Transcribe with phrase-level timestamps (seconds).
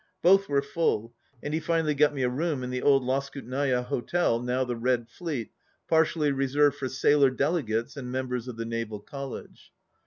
[0.23, 1.13] Both were full,
[1.43, 5.07] and he finally got me a room in the old Loskutnaya Hotel, now the Red
[5.07, 5.51] Fleet,
[5.87, 9.71] partially reserved for sailor delegates and members of the Naval College.